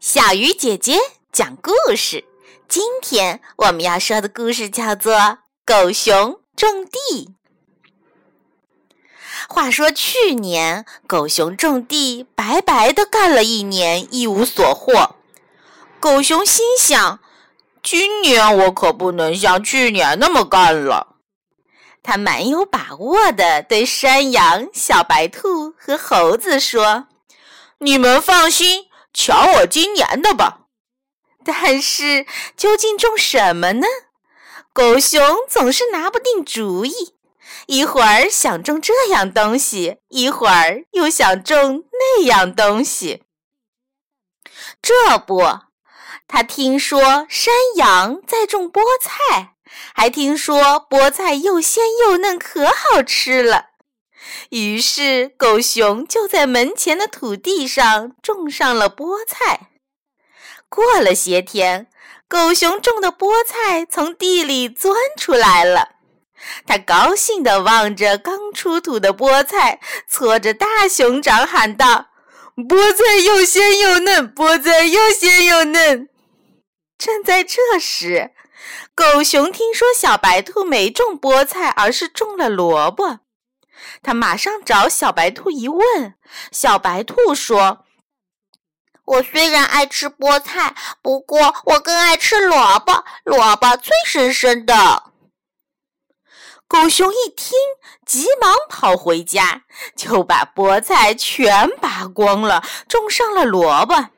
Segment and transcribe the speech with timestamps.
[0.00, 0.98] 小鱼姐姐
[1.30, 2.24] 讲故事。
[2.66, 5.14] 今天我们要说的故事叫做
[5.66, 7.28] 《狗熊种地》。
[9.46, 15.16] 话说去年，狗熊种地白白的干了一年，一无所获。
[16.00, 17.20] 狗熊心想：
[17.82, 21.16] 今年我可不能像去年那么干了。
[22.02, 27.08] 他蛮有把握的对山羊、小白兔和猴子说
[27.76, 30.66] ：“你们放心。”瞧我今年的吧！
[31.44, 33.86] 但是究竟种什么呢？
[34.72, 37.14] 狗熊总是拿不定主意，
[37.66, 43.24] 一会儿想种这样东西，一会儿又想种那样东西。
[44.80, 45.42] 这不，
[46.28, 49.54] 他听说山羊在种菠菜，
[49.94, 53.70] 还听说菠菜又鲜又嫩，可好吃了。
[54.50, 59.70] 于是，狗熊就在门前的土地上种上了菠菜。
[60.68, 61.88] 过了些天，
[62.28, 65.96] 狗熊种的菠菜从地里钻出来了。
[66.66, 72.08] 它高兴地望着刚出土的菠菜，搓着大熊掌喊道
[72.56, 76.08] ：“菠菜又鲜又嫩，菠菜又鲜又嫩。”
[76.96, 78.30] 正在这时，
[78.94, 83.20] 狗熊听说小白兔没种菠菜，而是种了萝卜。
[84.02, 86.14] 他马上找小白兔一问，
[86.50, 87.84] 小白兔说
[89.04, 95.04] ：“我虽然爱吃菠菜，不过我更爱吃萝卜，萝卜最神圣的。”
[96.68, 97.52] 狗熊一听，
[98.06, 99.62] 急忙跑回家，
[99.96, 104.10] 就把菠菜全拔光了，种上了萝卜。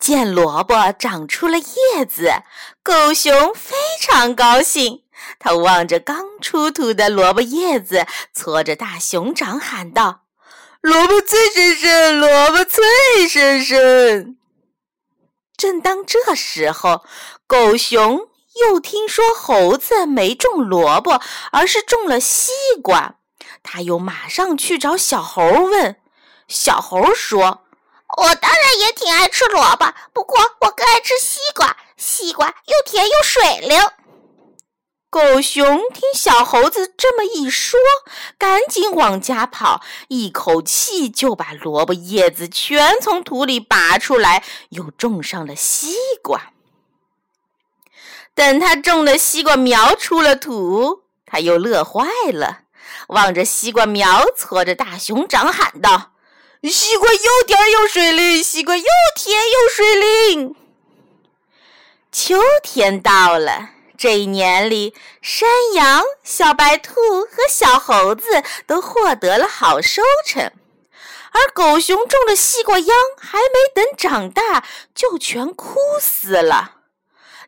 [0.00, 2.32] 见萝卜长出了叶子，
[2.82, 5.04] 狗熊非常高兴。
[5.38, 10.22] 他望着刚出土的萝卜叶子，搓着大熊掌喊道
[10.80, 14.36] ：“萝卜脆生生，萝卜脆生生！”
[15.56, 17.04] 正当这时候，
[17.46, 18.28] 狗熊
[18.66, 21.20] 又听说猴子没种萝卜，
[21.52, 22.50] 而是种了西
[22.82, 23.16] 瓜，
[23.62, 25.96] 他又马上去找小猴问。
[26.48, 27.62] 小猴说
[28.18, 33.78] ：“我当然也挺爱吃萝卜，不过我更爱吃西瓜，西瓜又甜又水灵。”
[35.12, 37.78] 狗熊听小猴子这么一说，
[38.38, 46.52] 赶紧往家跑，一口气就把萝卜叶子全从土里拔出来，又种上了西瓜。
[48.34, 52.60] 等他种的西瓜苗出了土，他又乐坏了，
[53.08, 56.12] 望着西瓜苗，搓着大熊掌喊道
[56.64, 58.84] ：“西瓜又甜又水灵，西瓜又
[59.14, 60.56] 甜又水灵。”
[62.10, 63.72] 秋天到了。
[64.02, 70.50] 这一年里，山羊、小白兔和小猴子都获得了好收成，
[71.30, 76.78] 而狗熊种的西瓜秧还没等长大，就全枯死了。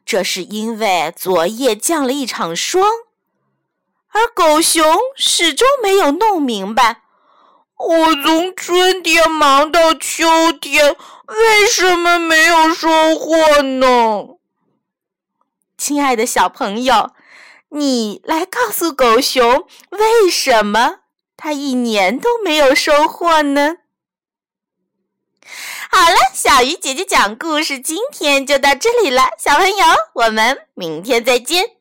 [0.06, 2.88] 这是因为昨夜降了一场霜，
[4.12, 4.84] 而狗熊
[5.16, 7.00] 始终没有弄明白：
[7.76, 10.94] 我从春天忙到秋天，
[11.26, 14.36] 为什么没有收获呢？
[15.86, 17.10] 亲爱的小朋友，
[17.68, 21.00] 你来告诉狗熊，为什么
[21.36, 23.76] 它一年都没有收获呢？
[25.90, 29.84] 好了，小鱼姐姐讲故事，今天就到这里了，小朋友，
[30.14, 31.73] 我们明天再见。